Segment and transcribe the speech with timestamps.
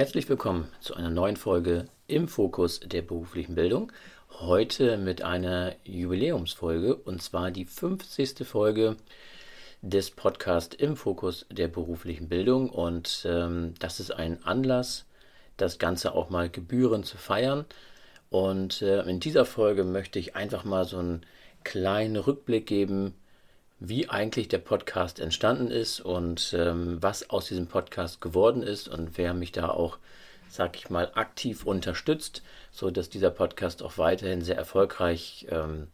[0.00, 3.92] Herzlich willkommen zu einer neuen Folge im Fokus der beruflichen Bildung.
[4.30, 8.48] Heute mit einer Jubiläumsfolge und zwar die 50.
[8.48, 8.96] Folge
[9.82, 12.70] des Podcasts im Fokus der beruflichen Bildung.
[12.70, 15.04] Und ähm, das ist ein Anlass,
[15.58, 17.66] das Ganze auch mal gebührend zu feiern.
[18.30, 21.26] Und äh, in dieser Folge möchte ich einfach mal so einen
[21.62, 23.12] kleinen Rückblick geben,
[23.80, 29.16] wie eigentlich der Podcast entstanden ist und ähm, was aus diesem Podcast geworden ist und
[29.16, 29.96] wer mich da auch,
[30.50, 35.88] sag ich mal, aktiv unterstützt, so dass dieser Podcast auch weiterhin sehr erfolgreich, ähm,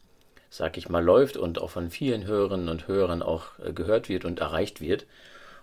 [0.49, 4.25] sag ich mal, läuft und auch von vielen Hörerinnen und Hörern auch äh, gehört wird
[4.25, 5.05] und erreicht wird.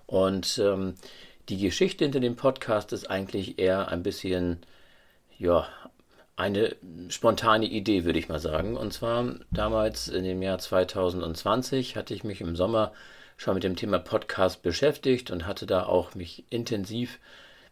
[0.07, 0.95] Und ähm,
[1.51, 4.63] die Geschichte hinter dem Podcast ist eigentlich eher ein bisschen,
[5.39, 5.69] ja,
[6.37, 6.77] eine
[7.09, 8.77] spontane Idee, würde ich mal sagen.
[8.77, 12.93] Und zwar damals in dem Jahr 2020 hatte ich mich im Sommer
[13.37, 17.19] schon mit dem Thema Podcast beschäftigt und hatte da auch mich intensiv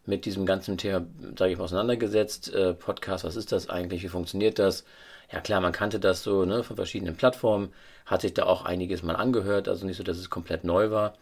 [0.05, 1.05] mit diesem ganzen Thema,
[1.37, 2.53] sage ich mal, auseinandergesetzt.
[2.53, 4.03] Äh, Podcast, was ist das eigentlich?
[4.03, 4.85] Wie funktioniert das?
[5.31, 7.73] Ja klar, man kannte das so ne, von verschiedenen Plattformen,
[8.05, 11.15] hat sich da auch einiges mal angehört, also nicht so, dass es komplett neu war.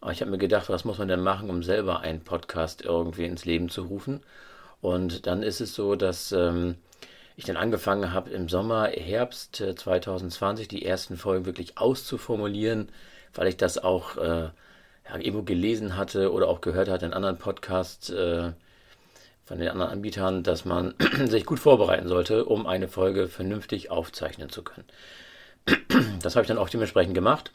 [0.00, 3.24] Aber ich habe mir gedacht, was muss man denn machen, um selber einen Podcast irgendwie
[3.24, 4.20] ins Leben zu rufen?
[4.80, 6.76] Und dann ist es so, dass ähm,
[7.36, 12.88] ich dann angefangen habe, im Sommer, Herbst 2020 äh, die ersten Folgen wirklich auszuformulieren,
[13.34, 14.50] weil ich das auch äh,
[15.08, 18.52] ja, irgendwo gelesen hatte oder auch gehört hatte in anderen Podcasts äh,
[19.44, 20.94] von den anderen Anbietern, dass man
[21.26, 24.86] sich gut vorbereiten sollte, um eine Folge vernünftig aufzeichnen zu können.
[26.22, 27.52] Das habe ich dann auch dementsprechend gemacht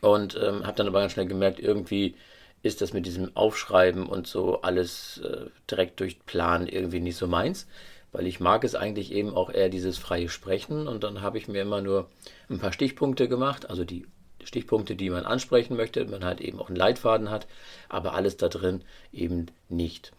[0.00, 2.14] und ähm, habe dann aber ganz schnell gemerkt, irgendwie
[2.62, 7.26] ist das mit diesem Aufschreiben und so alles äh, direkt durch Plan irgendwie nicht so
[7.26, 7.66] meins,
[8.12, 10.86] weil ich mag es eigentlich eben auch eher dieses freie Sprechen.
[10.86, 12.08] Und dann habe ich mir immer nur
[12.48, 14.06] ein paar Stichpunkte gemacht, also die
[14.44, 17.46] Stichpunkte, die man ansprechen möchte, man halt eben auch einen Leitfaden hat,
[17.88, 18.82] aber alles da drin
[19.12, 20.12] eben nicht.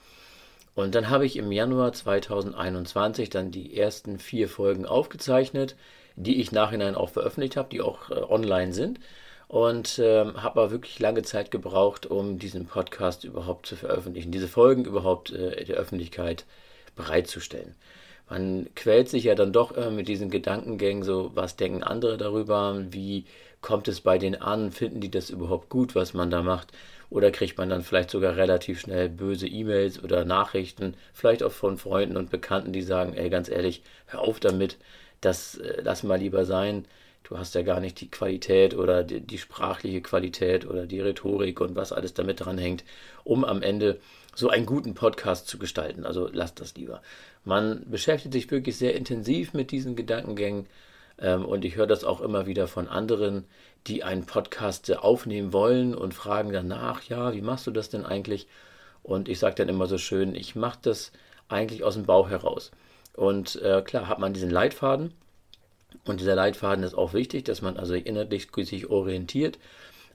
[0.75, 5.75] Und dann habe ich im Januar 2021 dann die ersten vier Folgen aufgezeichnet,
[6.15, 8.99] die ich nachhinein auch veröffentlicht habe, die auch äh, online sind
[9.47, 14.47] und ähm, habe aber wirklich lange Zeit gebraucht, um diesen Podcast überhaupt zu veröffentlichen, diese
[14.47, 16.45] Folgen überhaupt äh, der Öffentlichkeit
[16.95, 17.75] bereitzustellen.
[18.29, 22.83] Man quält sich ja dann doch äh, mit diesen Gedankengängen, so was denken andere darüber,
[22.89, 23.25] wie
[23.61, 26.71] kommt es bei denen an, finden die das überhaupt gut, was man da macht,
[27.09, 31.77] oder kriegt man dann vielleicht sogar relativ schnell böse E-Mails oder Nachrichten, vielleicht auch von
[31.77, 34.77] Freunden und Bekannten, die sagen, ey, ganz ehrlich, hör auf damit,
[35.21, 36.85] das äh, lass mal lieber sein,
[37.33, 41.61] du hast ja gar nicht die Qualität oder die, die, sprachliche Qualität oder die Rhetorik
[41.61, 42.83] und was alles damit dranhängt,
[43.23, 43.99] um am Ende
[44.35, 46.05] so einen guten Podcast zu gestalten.
[46.05, 47.01] Also lasst das lieber.
[47.43, 50.67] Man beschäftigt sich wirklich sehr intensiv mit diesen Gedankengängen
[51.17, 53.45] ähm, und ich höre das auch immer wieder von anderen,
[53.87, 58.47] die einen Podcast aufnehmen wollen und fragen danach, ja, wie machst du das denn eigentlich?
[59.01, 61.11] Und ich sage dann immer so schön, ich mache das
[61.49, 62.69] eigentlich aus dem Bauch heraus.
[63.15, 65.15] Und äh, klar hat man diesen Leitfaden,
[66.05, 69.59] und dieser Leitfaden ist auch wichtig, dass man also inhaltlich sich orientiert,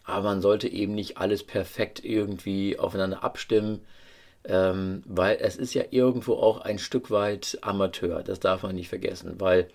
[0.05, 3.81] aber man sollte eben nicht alles perfekt irgendwie aufeinander abstimmen,
[4.45, 8.89] ähm, weil es ist ja irgendwo auch ein Stück weit Amateur, das darf man nicht
[8.89, 9.69] vergessen, weil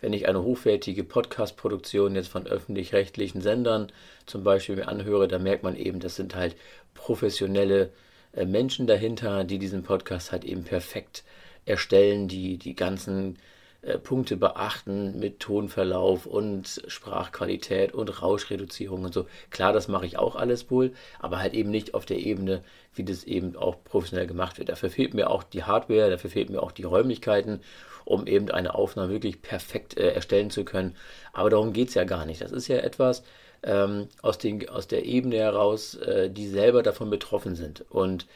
[0.00, 3.90] wenn ich eine hochwertige Podcast-Produktion jetzt von öffentlich-rechtlichen Sendern
[4.26, 6.54] zum Beispiel mir anhöre, dann merkt man eben, das sind halt
[6.94, 7.90] professionelle
[8.32, 11.24] äh, Menschen dahinter, die diesen Podcast halt eben perfekt
[11.64, 13.38] erstellen, die die ganzen
[13.86, 19.26] äh, Punkte beachten mit Tonverlauf und Sprachqualität und Rauschreduzierung und so.
[19.50, 22.64] Klar, das mache ich auch alles wohl, aber halt eben nicht auf der Ebene,
[22.94, 24.70] wie das eben auch professionell gemacht wird.
[24.70, 27.60] Dafür fehlt mir auch die Hardware, dafür fehlt mir auch die Räumlichkeiten,
[28.04, 30.96] um eben eine Aufnahme wirklich perfekt äh, erstellen zu können.
[31.32, 32.40] Aber darum geht es ja gar nicht.
[32.40, 33.22] Das ist ja etwas
[33.62, 37.84] ähm, aus, den, aus der Ebene heraus, äh, die selber davon betroffen sind.
[37.88, 38.26] Und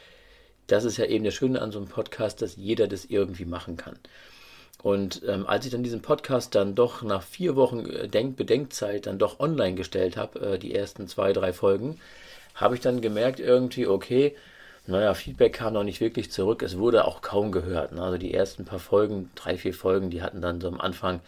[0.68, 3.76] das ist ja eben das Schöne an so einem Podcast, dass jeder das irgendwie machen
[3.76, 3.98] kann.
[4.82, 9.06] Und ähm, als ich dann diesen Podcast dann doch nach vier Wochen äh, Denk Bedenkzeit
[9.06, 12.00] dann doch online gestellt habe, äh, die ersten zwei, drei Folgen,
[12.54, 14.34] habe ich dann gemerkt irgendwie, okay,
[14.86, 16.62] naja, Feedback kam noch nicht wirklich zurück.
[16.62, 17.92] Es wurde auch kaum gehört.
[17.92, 18.02] Ne?
[18.02, 21.20] Also die ersten paar Folgen, drei, vier Folgen, die hatten dann so am Anfang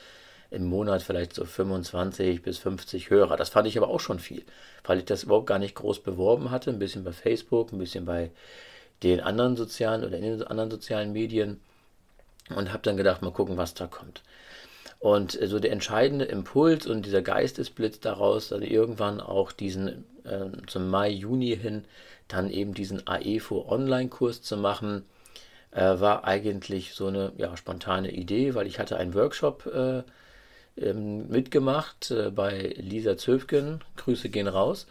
[0.50, 3.36] im Monat vielleicht so 25 bis 50 Hörer.
[3.36, 4.42] Das fand ich aber auch schon viel,
[4.84, 6.70] weil ich das überhaupt gar nicht groß beworben hatte.
[6.70, 8.30] Ein bisschen bei Facebook, ein bisschen bei
[9.02, 11.60] den anderen sozialen oder in den anderen sozialen Medien
[12.54, 14.22] und habe dann gedacht, mal gucken, was da kommt.
[14.98, 20.88] Und so der entscheidende Impuls und dieser Geistesblitz daraus, dann irgendwann auch diesen äh, zum
[20.90, 21.84] Mai, Juni hin,
[22.28, 25.04] dann eben diesen AEFO Online-Kurs zu machen,
[25.72, 30.02] äh, war eigentlich so eine ja, spontane Idee, weil ich hatte einen Workshop äh,
[30.76, 34.86] ähm, mitgemacht äh, bei Lisa Zöfgen, Grüße gehen raus.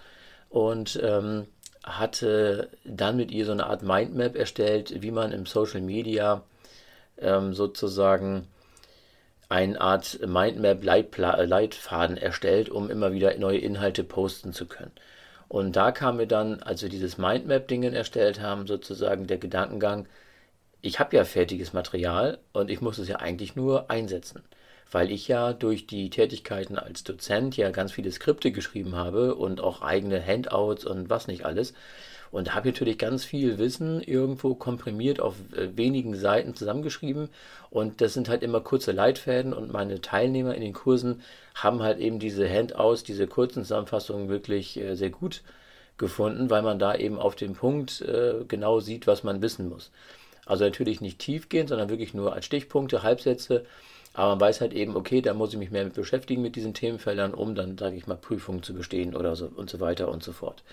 [0.49, 1.47] Und ähm,
[1.83, 6.43] hatte dann mit ihr so eine Art Mindmap erstellt, wie man im Social Media
[7.17, 8.47] ähm, sozusagen
[9.49, 14.93] eine Art Mindmap Leitfaden erstellt, um immer wieder neue Inhalte posten zu können.
[15.49, 20.07] Und da kam mir dann, als wir dieses Mindmap-Dingen erstellt haben, sozusagen der Gedankengang,
[20.81, 24.43] ich habe ja fertiges Material und ich muss es ja eigentlich nur einsetzen,
[24.89, 29.59] weil ich ja durch die Tätigkeiten als Dozent ja ganz viele Skripte geschrieben habe und
[29.59, 31.73] auch eigene Handouts und was nicht alles
[32.31, 37.29] und habe natürlich ganz viel Wissen irgendwo komprimiert auf äh, wenigen Seiten zusammengeschrieben
[37.69, 41.21] und das sind halt immer kurze Leitfäden und meine Teilnehmer in den Kursen
[41.55, 45.41] haben halt eben diese Handouts, diese kurzen Zusammenfassungen wirklich äh, sehr gut
[45.97, 49.91] gefunden, weil man da eben auf den Punkt äh, genau sieht, was man wissen muss.
[50.45, 53.65] Also natürlich nicht tiefgehend, sondern wirklich nur als Stichpunkte, Halbsätze.
[54.13, 56.73] Aber man weiß halt eben, okay, da muss ich mich mehr mit beschäftigen mit diesen
[56.73, 60.23] Themenfeldern, um dann, sage ich mal, Prüfungen zu bestehen oder so und so weiter und
[60.23, 60.63] so fort.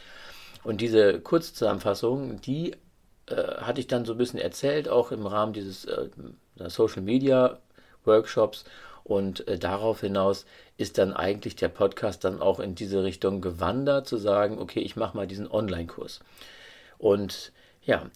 [0.65, 2.73] Und diese Kurzzusammenfassung, die
[3.27, 6.09] äh, hatte ich dann so ein bisschen erzählt, auch im Rahmen dieses äh,
[6.67, 7.59] Social Media
[8.05, 8.65] Workshops.
[9.05, 10.45] Und äh, darauf hinaus
[10.77, 14.97] ist dann eigentlich der Podcast dann auch in diese Richtung gewandert, zu sagen, okay, ich
[14.97, 16.21] mache mal diesen Online-Kurs.
[16.99, 17.53] Und
[17.83, 18.11] ja,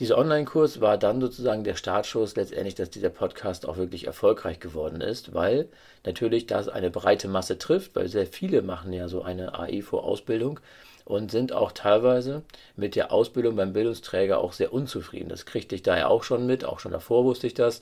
[0.00, 5.00] dieser Online-Kurs war dann sozusagen der Startschuss letztendlich, dass dieser Podcast auch wirklich erfolgreich geworden
[5.00, 5.68] ist, weil
[6.04, 10.58] natürlich das eine breite Masse trifft, weil sehr viele machen ja so eine AEFO-Ausbildung
[11.04, 12.42] und sind auch teilweise
[12.76, 15.28] mit der Ausbildung beim Bildungsträger auch sehr unzufrieden.
[15.28, 17.80] Das kriegte ich daher auch schon mit, auch schon davor wusste ich das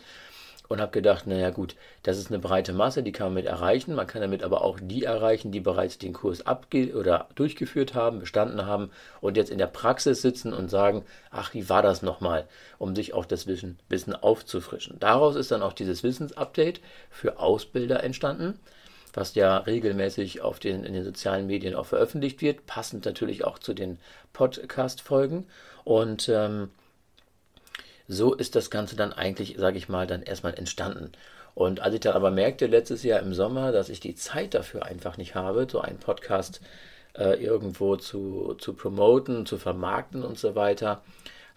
[0.71, 1.75] und habe gedacht, naja gut,
[2.05, 3.93] das ist eine breite Masse, die kann man mit erreichen.
[3.97, 8.21] Man kann damit aber auch die erreichen, die bereits den Kurs abge oder durchgeführt haben,
[8.21, 12.47] bestanden haben und jetzt in der Praxis sitzen und sagen, ach, wie war das nochmal,
[12.79, 14.97] um sich auch das Wissen, Wissen aufzufrischen.
[15.01, 16.81] Daraus ist dann auch dieses Wissensupdate
[17.11, 18.61] für Ausbilder entstanden
[19.15, 23.59] was ja regelmäßig auf den, in den sozialen Medien auch veröffentlicht wird, passend natürlich auch
[23.59, 23.99] zu den
[24.33, 25.47] Podcast-Folgen.
[25.85, 26.71] Und ähm,
[28.09, 31.13] so ist das Ganze dann eigentlich, sage ich mal, dann erstmal entstanden.
[31.55, 34.87] Und als ich dann aber merkte letztes Jahr im Sommer, dass ich die Zeit dafür
[34.87, 36.61] einfach nicht habe, so einen Podcast
[37.17, 41.03] äh, irgendwo zu, zu promoten, zu vermarkten und so weiter,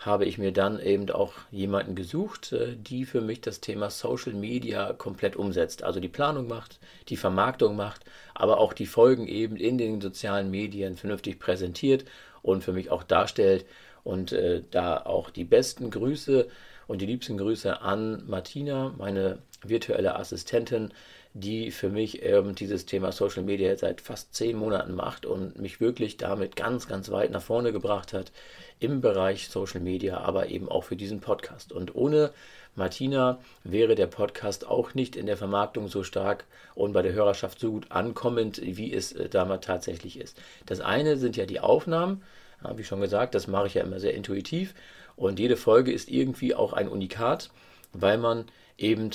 [0.06, 4.34] habe ich mir dann eben auch jemanden gesucht, äh, die für mich das Thema Social
[4.34, 5.84] Media komplett umsetzt.
[5.84, 6.80] Also die Planung macht,
[7.10, 8.02] die Vermarktung macht,
[8.34, 12.06] aber auch die Folgen eben in den sozialen Medien vernünftig präsentiert
[12.42, 13.66] und für mich auch darstellt.
[14.04, 16.48] Und äh, da auch die besten Grüße
[16.88, 20.94] und die liebsten Grüße an Martina, meine virtuelle Assistentin,
[21.34, 25.82] die für mich ähm, dieses Thema Social Media seit fast zehn Monaten macht und mich
[25.82, 28.32] wirklich damit ganz, ganz weit nach vorne gebracht hat
[28.80, 31.72] im Bereich Social Media, aber eben auch für diesen Podcast.
[31.72, 32.32] Und ohne
[32.76, 36.46] Martina wäre der Podcast auch nicht in der Vermarktung so stark
[36.76, 40.40] und bei der Hörerschaft so gut ankommend, wie es äh, damals tatsächlich ist.
[40.68, 42.22] Das eine sind ja die Aufnahmen,
[42.76, 44.74] wie schon gesagt, das mache ich ja immer sehr intuitiv
[45.16, 47.50] und jede Folge ist irgendwie auch ein Unikat,
[47.92, 48.46] weil man
[48.78, 49.12] eben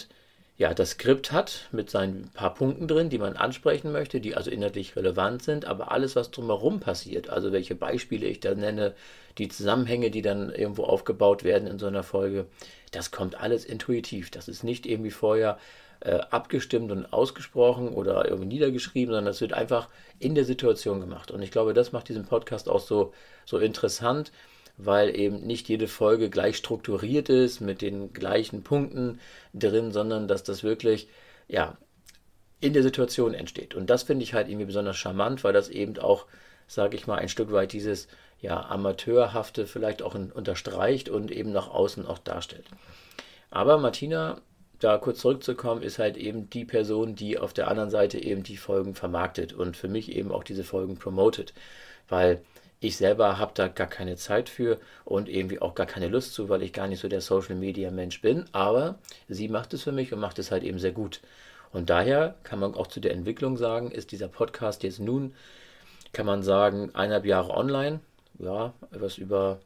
[0.58, 4.50] ja, das Skript hat mit seinen paar Punkten drin, die man ansprechen möchte, die also
[4.50, 8.94] inhaltlich relevant sind, aber alles, was drumherum passiert, also welche Beispiele ich da nenne,
[9.38, 12.46] die Zusammenhänge, die dann irgendwo aufgebaut werden in so einer Folge,
[12.90, 14.32] das kommt alles intuitiv.
[14.32, 15.58] Das ist nicht irgendwie vorher
[16.00, 21.30] äh, abgestimmt und ausgesprochen oder irgendwie niedergeschrieben, sondern das wird einfach in der Situation gemacht.
[21.30, 23.12] Und ich glaube, das macht diesen Podcast auch so,
[23.44, 24.32] so interessant,
[24.78, 29.20] weil eben nicht jede Folge gleich strukturiert ist mit den gleichen Punkten
[29.52, 31.08] drin, sondern dass das wirklich,
[31.48, 31.76] ja,
[32.60, 33.74] in der Situation entsteht.
[33.74, 36.26] Und das finde ich halt irgendwie besonders charmant, weil das eben auch,
[36.66, 38.08] sage ich mal, ein Stück weit dieses
[38.40, 42.66] ja, Amateurhafte vielleicht auch in, unterstreicht und eben nach außen auch darstellt.
[43.50, 44.40] Aber Martina,
[44.78, 48.56] da kurz zurückzukommen, ist halt eben die Person, die auf der anderen Seite eben die
[48.56, 51.52] Folgen vermarktet und für mich eben auch diese Folgen promotet.
[52.08, 52.42] Weil
[52.80, 56.48] ich selber habe da gar keine Zeit für und irgendwie auch gar keine Lust zu,
[56.48, 58.44] weil ich gar nicht so der Social Media Mensch bin.
[58.52, 61.20] Aber sie macht es für mich und macht es halt eben sehr gut.
[61.72, 65.34] Und daher kann man auch zu der Entwicklung sagen, ist dieser Podcast jetzt nun,
[66.12, 68.00] kann man sagen, eineinhalb Jahre online.
[68.38, 69.58] Ja, etwas über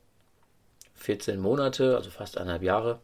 [0.94, 2.98] 14 Monate, also fast eineinhalb Jahre.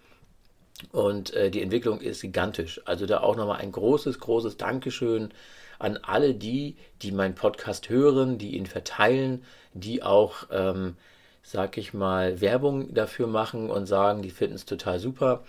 [0.92, 2.80] Und äh, die Entwicklung ist gigantisch.
[2.86, 5.30] Also da auch nochmal ein großes, großes Dankeschön
[5.78, 9.44] an alle die, die meinen Podcast hören, die ihn verteilen,
[9.74, 10.96] die auch, ähm,
[11.42, 15.44] sag ich mal, Werbung dafür machen und sagen, die finden es total super,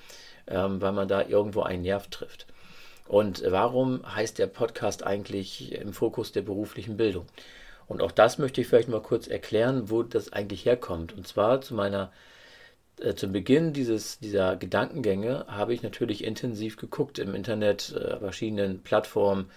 [0.47, 2.45] ähm, weil man da irgendwo einen Nerv trifft.
[3.07, 7.25] Und warum heißt der Podcast eigentlich im Fokus der beruflichen Bildung?
[7.87, 11.11] Und auch das möchte ich vielleicht mal kurz erklären, wo das eigentlich herkommt.
[11.17, 12.11] Und zwar zu meiner
[12.99, 18.83] äh, zum Beginn dieses, dieser Gedankengänge habe ich natürlich intensiv geguckt im Internet, äh, verschiedenen
[18.83, 19.49] Plattformen,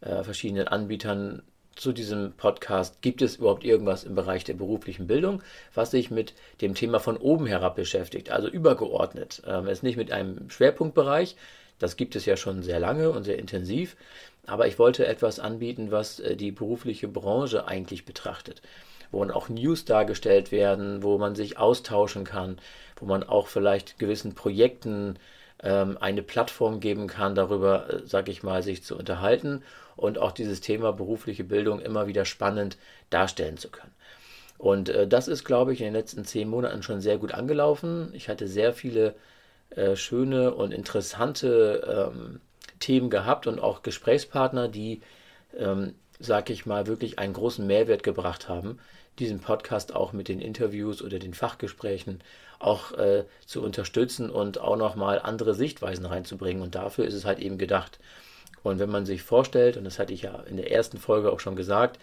[0.00, 1.42] äh, verschiedenen Anbietern
[1.78, 5.42] zu diesem Podcast, gibt es überhaupt irgendwas im Bereich der beruflichen Bildung,
[5.74, 9.42] was sich mit dem Thema von oben herab beschäftigt, also übergeordnet.
[9.46, 11.36] Ähm, es ist nicht mit einem Schwerpunktbereich,
[11.78, 13.96] das gibt es ja schon sehr lange und sehr intensiv,
[14.46, 18.60] aber ich wollte etwas anbieten, was äh, die berufliche Branche eigentlich betrachtet.
[19.10, 22.58] Wo dann auch News dargestellt werden, wo man sich austauschen kann,
[22.96, 25.18] wo man auch vielleicht gewissen Projekten
[25.62, 29.62] ähm, eine Plattform geben kann, darüber, äh, sag ich mal, sich zu unterhalten
[29.96, 32.76] und auch dieses Thema berufliche Bildung immer wieder spannend
[33.10, 33.92] darstellen zu können.
[34.58, 38.10] Und äh, das ist, glaube ich, in den letzten zehn Monaten schon sehr gut angelaufen.
[38.12, 39.14] Ich hatte sehr viele
[39.70, 42.40] äh, schöne und interessante ähm,
[42.80, 45.00] Themen gehabt und auch Gesprächspartner, die,
[45.56, 48.78] ähm, sag ich mal, wirklich einen großen Mehrwert gebracht haben
[49.20, 52.20] diesen Podcast auch mit den Interviews oder den Fachgesprächen
[52.58, 56.62] auch äh, zu unterstützen und auch nochmal andere Sichtweisen reinzubringen.
[56.62, 57.98] Und dafür ist es halt eben gedacht.
[58.62, 61.40] Und wenn man sich vorstellt, und das hatte ich ja in der ersten Folge auch
[61.40, 61.98] schon gesagt,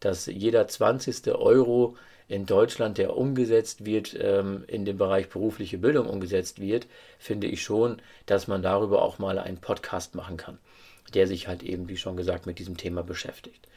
[0.00, 1.34] dass jeder 20.
[1.34, 1.96] Euro
[2.28, 6.86] in Deutschland, der umgesetzt wird, ähm, in dem Bereich berufliche Bildung umgesetzt wird,
[7.18, 10.58] finde ich schon, dass man darüber auch mal einen Podcast machen kann,
[11.14, 13.68] der sich halt eben, wie schon gesagt, mit diesem Thema beschäftigt.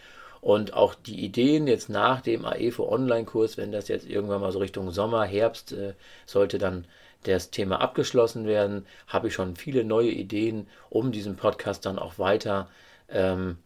[0.41, 4.59] Und auch die Ideen jetzt nach dem AEFO Online-Kurs, wenn das jetzt irgendwann mal so
[4.59, 5.93] Richtung Sommer, Herbst, äh,
[6.25, 6.85] sollte dann
[7.23, 12.17] das Thema abgeschlossen werden, habe ich schon viele neue Ideen, um diesen Podcast dann auch
[12.17, 12.69] weiter
[13.09, 13.57] ähm,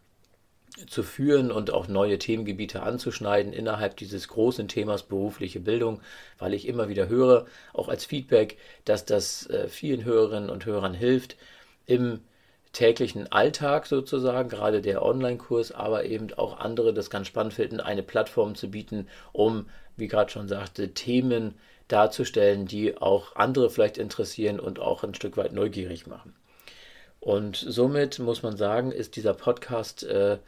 [0.88, 6.02] zu führen und auch neue Themengebiete anzuschneiden innerhalb dieses großen Themas berufliche Bildung,
[6.40, 10.96] weil ich immer wieder höre, auch als Feedback, dass das äh, vielen Hörerinnen und Hörern
[10.96, 11.38] hilft,
[11.86, 12.22] im
[12.74, 18.04] täglichen Alltag sozusagen, gerade der Online-Kurs, aber eben auch andere das ganz spannend finden, eine
[18.04, 21.54] Plattform zu bieten, um, wie gerade schon sagte, Themen
[21.88, 26.34] darzustellen, die auch andere vielleicht interessieren und auch ein Stück weit neugierig machen.
[27.20, 30.40] Und somit muss man sagen, ist dieser Podcast äh,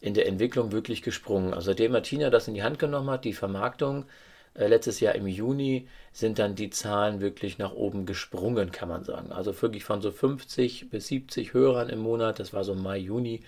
[0.00, 1.54] in der Entwicklung wirklich gesprungen.
[1.54, 4.04] Also seitdem Martina das in die Hand genommen hat, die Vermarktung,
[4.54, 9.04] äh, letztes Jahr im Juni sind dann die Zahlen wirklich nach oben gesprungen, kann man
[9.04, 9.32] sagen.
[9.32, 13.42] Also wirklich von so 50 bis 70 Hörern im Monat, das war so Mai, Juni.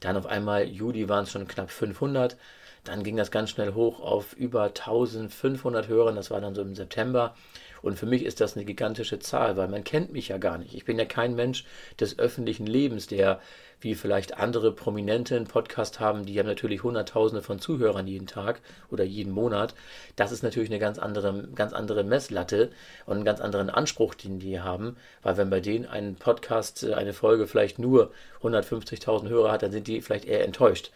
[0.00, 2.36] Dann auf einmal Juli waren es schon knapp 500.
[2.84, 6.74] Dann ging das ganz schnell hoch auf über 1500 Hörern, das war dann so im
[6.74, 7.34] September.
[7.82, 10.74] Und für mich ist das eine gigantische Zahl, weil man kennt mich ja gar nicht.
[10.74, 11.64] Ich bin ja kein Mensch
[12.00, 13.40] des öffentlichen Lebens, der
[13.82, 18.60] wie vielleicht andere Prominente einen Podcast haben, die haben natürlich Hunderttausende von Zuhörern jeden Tag
[18.90, 19.74] oder jeden Monat.
[20.16, 22.70] Das ist natürlich eine ganz andere, ganz andere Messlatte
[23.06, 26.94] und einen ganz anderen Anspruch, den die haben, weil wenn bei denen ein Podcast, äh,
[26.94, 28.12] eine Folge vielleicht nur
[28.42, 30.92] 150.000 Hörer hat, dann sind die vielleicht eher enttäuscht.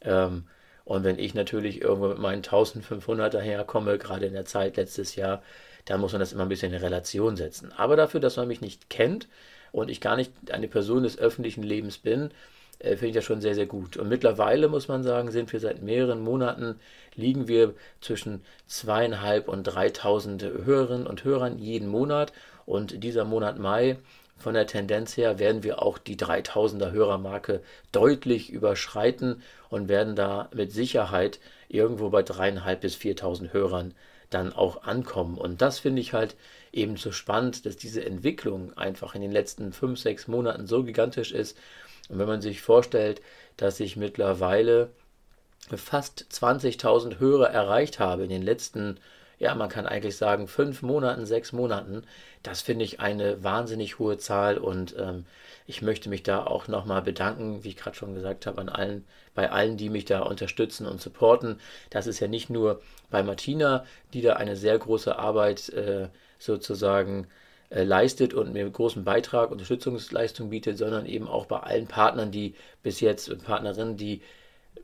[0.00, 0.44] Ähm,
[0.84, 5.42] und wenn ich natürlich irgendwo mit meinen 1500 daherkomme, gerade in der Zeit letztes Jahr,
[5.84, 7.72] da muss man das immer ein bisschen in Relation setzen.
[7.76, 9.28] Aber dafür, dass man mich nicht kennt
[9.72, 12.30] und ich gar nicht eine Person des öffentlichen Lebens bin,
[12.78, 13.96] äh, finde ich das schon sehr, sehr gut.
[13.96, 16.78] Und mittlerweile muss man sagen, sind wir seit mehreren Monaten,
[17.14, 22.32] liegen wir zwischen zweieinhalb und 3000 Hörerinnen und Hörern jeden Monat.
[22.66, 23.98] Und dieser Monat Mai,
[24.38, 27.62] von der Tendenz her, werden wir auch die 3000er Hörermarke
[27.92, 31.38] deutlich überschreiten und werden da mit Sicherheit
[31.68, 33.94] irgendwo bei dreieinhalb bis 4000 Hörern
[34.30, 35.38] dann auch ankommen.
[35.38, 36.36] Und das finde ich halt
[36.72, 41.32] eben so spannend, dass diese Entwicklung einfach in den letzten fünf, sechs Monaten so gigantisch
[41.32, 41.56] ist.
[42.08, 43.22] Und wenn man sich vorstellt,
[43.56, 44.90] dass ich mittlerweile
[45.74, 48.98] fast 20.000 Hörer erreicht habe in den letzten
[49.38, 52.02] ja, man kann eigentlich sagen, fünf Monaten, sechs Monaten.
[52.42, 55.26] Das finde ich eine wahnsinnig hohe Zahl und ähm,
[55.66, 59.04] ich möchte mich da auch nochmal bedanken, wie ich gerade schon gesagt habe, an allen,
[59.34, 61.60] bei allen, die mich da unterstützen und supporten.
[61.90, 67.26] Das ist ja nicht nur bei Martina, die da eine sehr große Arbeit äh, sozusagen
[67.70, 72.54] äh, leistet und mir großen Beitrag, Unterstützungsleistung bietet, sondern eben auch bei allen Partnern, die
[72.82, 74.20] bis jetzt Partnerinnen, die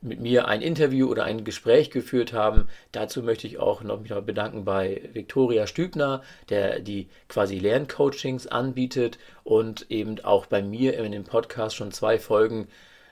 [0.01, 2.67] mit mir ein Interview oder ein Gespräch geführt haben.
[2.91, 9.19] Dazu möchte ich auch noch mich bedanken bei Viktoria Stübner, der die quasi Lerncoachings anbietet
[9.43, 12.67] und eben auch bei mir in dem Podcast schon zwei Folgen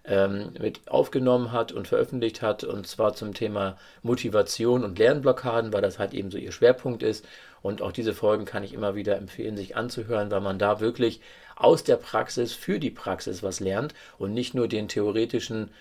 [0.05, 5.81] ähm, mit aufgenommen hat und veröffentlicht hat und zwar zum Thema Motivation und Lernblockaden, weil
[5.81, 7.25] das halt eben so ihr Schwerpunkt ist.
[7.61, 11.19] Und auch diese Folgen kann ich immer wieder empfehlen, sich anzuhören, weil man da wirklich
[11.55, 15.71] aus der Praxis für die Praxis was lernt und nicht nur den theoretischen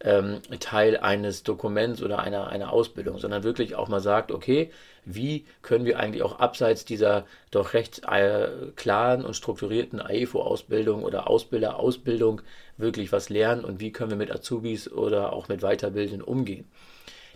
[0.00, 4.70] ähm, Teil eines Dokuments oder einer, einer Ausbildung, sondern wirklich auch mal sagt, okay,
[5.04, 11.30] wie können wir eigentlich auch abseits dieser doch recht äh, klaren und strukturierten AEFO-Ausbildung oder
[11.30, 12.42] Ausbilder-Ausbildung
[12.76, 16.68] wirklich was lernen und wie können wir mit Azubis oder auch mit Weiterbildenden umgehen.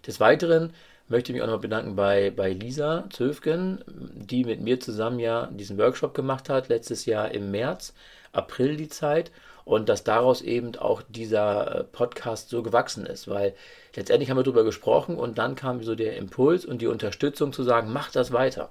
[0.07, 0.73] Des Weiteren
[1.09, 5.47] möchte ich mich auch noch bedanken bei, bei Lisa Zöfgen, die mit mir zusammen ja
[5.47, 7.95] diesen Workshop gemacht hat, letztes Jahr im März,
[8.33, 9.31] April die Zeit
[9.65, 13.55] und dass daraus eben auch dieser äh, Podcast so gewachsen ist, weil
[13.95, 17.63] letztendlich haben wir darüber gesprochen und dann kam so der Impuls und die Unterstützung zu
[17.63, 18.71] sagen, mach das weiter.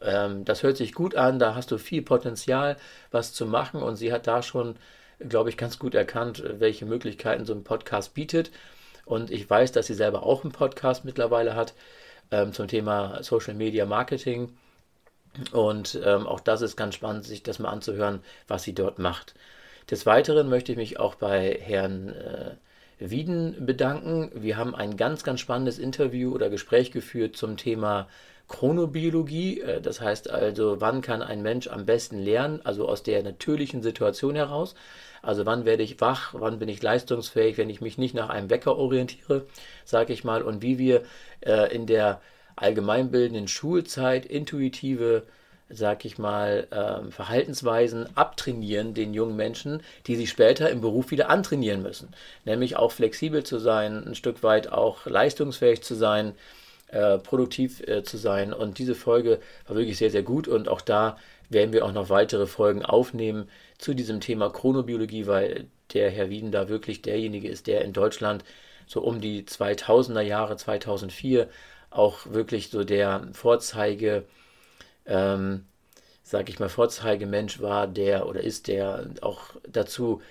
[0.00, 2.76] Ähm, das hört sich gut an, da hast du viel Potenzial,
[3.10, 4.76] was zu machen und sie hat da schon,
[5.18, 8.50] glaube ich, ganz gut erkannt, welche Möglichkeiten so ein Podcast bietet.
[9.04, 11.74] Und ich weiß, dass sie selber auch einen Podcast mittlerweile hat
[12.30, 14.56] ähm, zum Thema Social Media Marketing.
[15.52, 19.34] Und ähm, auch das ist ganz spannend, sich das mal anzuhören, was sie dort macht.
[19.90, 22.54] Des Weiteren möchte ich mich auch bei Herrn äh,
[22.98, 24.30] Wieden bedanken.
[24.34, 28.08] Wir haben ein ganz, ganz spannendes Interview oder Gespräch geführt zum Thema
[28.48, 29.60] Chronobiologie.
[29.60, 33.82] Äh, das heißt also, wann kann ein Mensch am besten lernen, also aus der natürlichen
[33.82, 34.74] Situation heraus.
[35.20, 38.48] Also wann werde ich wach, wann bin ich leistungsfähig, wenn ich mich nicht nach einem
[38.50, 39.46] Wecker orientiere,
[39.84, 41.02] sage ich mal, und wie wir
[41.40, 42.22] äh, in der
[42.56, 45.24] allgemeinbildenden Schulzeit intuitive
[45.68, 51.30] sag ich mal, äh, Verhaltensweisen abtrainieren den jungen Menschen, die sie später im Beruf wieder
[51.30, 52.10] antrainieren müssen.
[52.44, 56.34] Nämlich auch flexibel zu sein, ein Stück weit auch leistungsfähig zu sein,
[56.88, 58.52] äh, produktiv äh, zu sein.
[58.52, 60.48] Und diese Folge war wirklich sehr, sehr gut.
[60.48, 61.16] Und auch da
[61.48, 66.52] werden wir auch noch weitere Folgen aufnehmen zu diesem Thema Chronobiologie, weil der Herr Wieden
[66.52, 68.44] da wirklich derjenige ist, der in Deutschland
[68.86, 71.48] so um die 2000er Jahre, 2004
[71.90, 74.24] auch wirklich so der Vorzeige,
[75.06, 75.64] ähm,
[76.22, 80.22] sag ich mal, Vorzeigemensch war, der oder ist, der auch dazu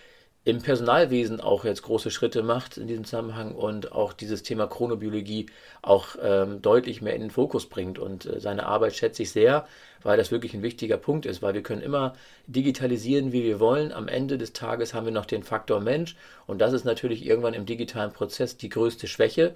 [0.45, 5.45] im Personalwesen auch jetzt große Schritte macht in diesem Zusammenhang und auch dieses Thema Chronobiologie
[5.81, 7.97] auch ähm, deutlich mehr in den Fokus bringt.
[7.97, 9.65] Und äh, seine Arbeit schätze ich sehr,
[10.01, 12.15] weil das wirklich ein wichtiger Punkt ist, weil wir können immer
[12.47, 13.93] digitalisieren, wie wir wollen.
[13.93, 17.53] Am Ende des Tages haben wir noch den Faktor Mensch und das ist natürlich irgendwann
[17.53, 19.53] im digitalen Prozess die größte Schwäche,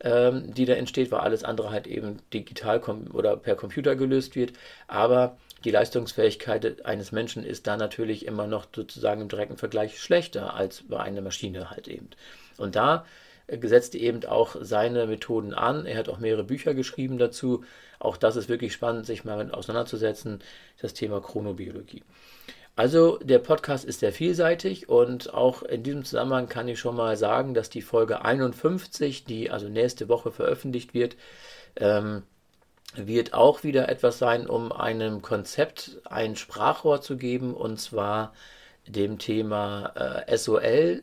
[0.00, 2.80] ähm, die da entsteht, weil alles andere halt eben digital
[3.12, 4.52] oder per Computer gelöst wird.
[4.88, 10.54] Aber die Leistungsfähigkeit eines Menschen ist da natürlich immer noch sozusagen im direkten Vergleich schlechter
[10.54, 12.08] als bei einer Maschine halt eben.
[12.56, 13.04] Und da
[13.62, 15.84] setzte eben auch seine Methoden an.
[15.86, 17.64] Er hat auch mehrere Bücher geschrieben dazu.
[17.98, 20.40] Auch das ist wirklich spannend, sich mal mit auseinanderzusetzen,
[20.80, 22.02] das Thema Chronobiologie.
[22.80, 27.14] Also der Podcast ist sehr vielseitig und auch in diesem Zusammenhang kann ich schon mal
[27.18, 31.16] sagen, dass die Folge 51, die also nächste Woche veröffentlicht wird,
[31.76, 32.22] ähm,
[32.94, 38.32] wird auch wieder etwas sein, um einem Konzept ein Sprachrohr zu geben, und zwar
[38.86, 41.02] dem Thema äh, SOL,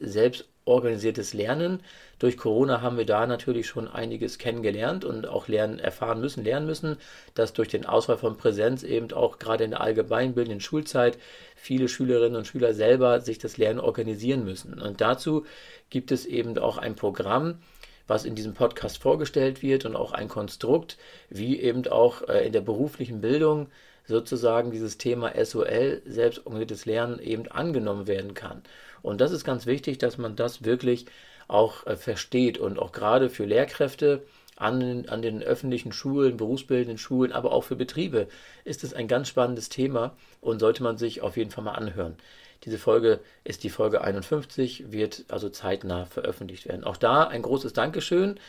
[0.67, 1.79] selbstorganisiertes Lernen.
[2.19, 6.65] Durch Corona haben wir da natürlich schon einiges kennengelernt und auch lernen, erfahren müssen, lernen
[6.65, 6.97] müssen,
[7.35, 11.17] dass durch den Ausfall von Präsenz eben auch gerade in der allgemeinbildenden Schulzeit
[11.55, 14.79] viele Schülerinnen und Schüler selber sich das Lernen organisieren müssen.
[14.81, 15.45] Und dazu
[15.89, 17.59] gibt es eben auch ein Programm,
[18.07, 20.97] was in diesem Podcast vorgestellt wird und auch ein Konstrukt,
[21.29, 23.67] wie eben auch äh, in der beruflichen Bildung
[24.05, 28.61] sozusagen dieses Thema SOL, selbstorganisiertes Lernen, eben angenommen werden kann.
[29.01, 31.05] Und das ist ganz wichtig, dass man das wirklich
[31.47, 34.23] auch äh, versteht und auch gerade für Lehrkräfte
[34.55, 38.27] an, an den öffentlichen Schulen, berufsbildenden Schulen, aber auch für Betriebe
[38.63, 42.15] ist es ein ganz spannendes Thema und sollte man sich auf jeden Fall mal anhören.
[42.63, 46.83] Diese Folge ist die Folge 51, wird also zeitnah veröffentlicht werden.
[46.83, 48.39] Auch da ein großes Dankeschön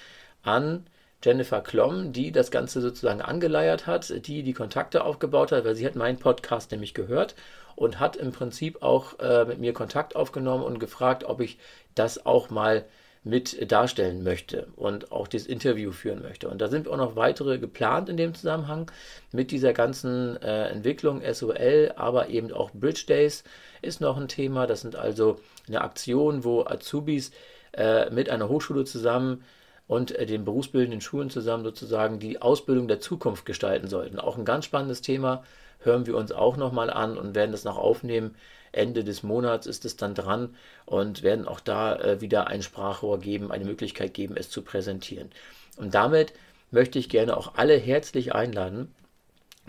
[0.43, 0.87] an
[1.23, 5.87] Jennifer Klomm, die das Ganze sozusagen angeleiert hat, die die Kontakte aufgebaut hat, weil sie
[5.87, 7.35] hat meinen Podcast nämlich gehört
[7.75, 11.59] und hat im Prinzip auch äh, mit mir Kontakt aufgenommen und gefragt, ob ich
[11.95, 12.85] das auch mal
[13.25, 16.49] mit darstellen möchte und auch das Interview führen möchte.
[16.49, 18.91] Und da sind auch noch weitere geplant in dem Zusammenhang
[19.33, 23.45] mit dieser ganzen äh, Entwicklung SOL, aber eben auch Bridge Days
[23.83, 24.67] ist noch ein Thema.
[24.67, 27.33] Das sind also eine Aktion, wo Azubis
[27.73, 29.45] äh, mit einer Hochschule zusammen
[29.87, 34.19] und äh, den berufsbildenden Schulen zusammen sozusagen die Ausbildung der Zukunft gestalten sollten.
[34.21, 35.45] Auch ein ganz spannendes Thema,
[35.81, 38.35] hören wir uns auch nochmal an und werden das noch aufnehmen
[38.73, 40.55] Ende des Monats ist es dann dran
[40.87, 45.31] und werden auch da äh, wieder ein Sprachrohr geben, eine Möglichkeit geben, es zu präsentieren.
[45.77, 46.33] Und damit
[46.71, 48.95] möchte ich gerne auch alle herzlich einladen,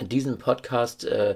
[0.02, 1.36] diesen Podcast äh,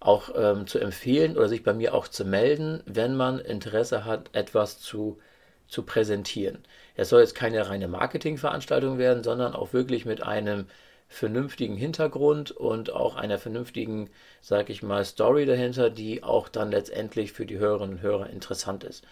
[0.00, 4.30] auch ähm, zu empfehlen oder sich bei mir auch zu melden, wenn man Interesse hat,
[4.32, 5.18] etwas zu,
[5.66, 6.58] zu präsentieren.
[6.94, 10.66] Es soll jetzt keine reine Marketingveranstaltung werden, sondern auch wirklich mit einem
[11.08, 14.10] vernünftigen Hintergrund und auch einer vernünftigen,
[14.42, 18.84] sag ich mal, Story dahinter, die auch dann letztendlich für die Hörerinnen und Hörer interessant
[18.84, 19.04] ist.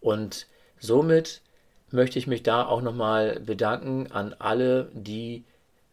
[0.00, 0.46] Und
[0.78, 1.42] somit
[1.90, 5.44] möchte ich mich da auch nochmal bedanken an alle, die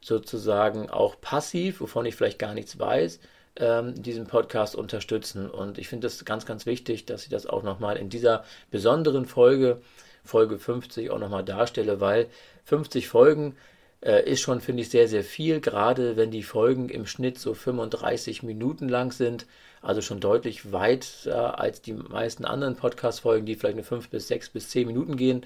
[0.01, 3.19] sozusagen auch passiv, wovon ich vielleicht gar nichts weiß,
[3.57, 5.49] ähm, diesen Podcast unterstützen.
[5.49, 9.25] Und ich finde es ganz, ganz wichtig, dass ich das auch nochmal in dieser besonderen
[9.25, 9.81] Folge,
[10.23, 12.27] Folge 50, auch nochmal darstelle, weil
[12.65, 13.55] 50 Folgen
[14.01, 18.43] ist schon, finde ich, sehr, sehr viel, gerade wenn die Folgen im Schnitt so 35
[18.43, 19.47] Minuten lang sind,
[19.81, 24.49] also schon deutlich weiter als die meisten anderen Podcast-Folgen, die vielleicht nur 5 bis 6
[24.49, 25.45] bis 10 Minuten gehen.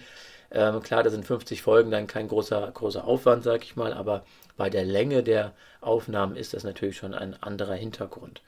[0.51, 4.25] Ähm, klar, da sind 50 Folgen dann kein großer, großer Aufwand, sag ich mal, aber
[4.57, 8.41] bei der Länge der Aufnahmen ist das natürlich schon ein anderer Hintergrund.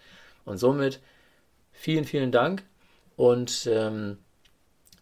[0.46, 1.00] Und somit
[1.72, 2.64] vielen, vielen Dank
[3.16, 4.18] und ähm,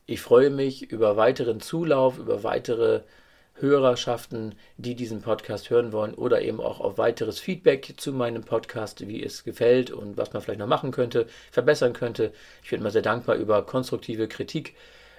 [0.06, 3.02] ich freue mich über weiteren Zulauf, über weitere
[3.56, 9.08] Hörerschaften, die diesen Podcast hören wollen oder eben auch auf weiteres Feedback zu meinem Podcast,
[9.08, 12.34] wie es gefällt und was man vielleicht noch machen könnte, verbessern könnte.
[12.64, 14.76] Ich bin immer sehr dankbar über konstruktive Kritik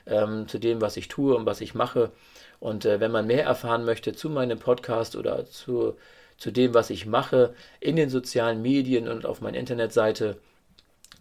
[0.06, 2.10] ähm, zu dem, was ich tue und was ich mache.
[2.58, 5.96] Und äh, wenn man mehr erfahren möchte zu meinem Podcast oder zu,
[6.36, 10.36] zu dem, was ich mache in den sozialen Medien und auf meiner Internetseite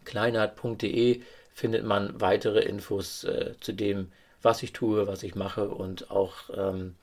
[0.05, 1.21] kleinert.de
[1.53, 6.49] findet man weitere Infos äh, zu dem, was ich tue, was ich mache und auch
[6.55, 6.95] ähm,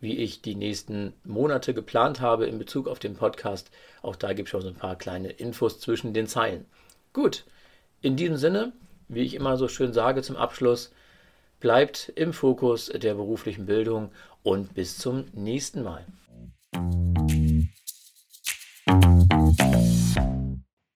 [0.00, 3.70] wie ich die nächsten Monate geplant habe in Bezug auf den Podcast.
[4.02, 6.66] Auch da gibt es schon so ein paar kleine Infos zwischen den Zeilen.
[7.12, 7.44] Gut,
[8.02, 8.72] in diesem Sinne,
[9.08, 10.92] wie ich immer so schön sage zum Abschluss,
[11.60, 14.10] bleibt im Fokus der beruflichen Bildung
[14.42, 16.04] und bis zum nächsten Mal.